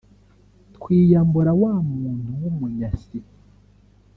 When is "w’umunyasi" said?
2.41-3.19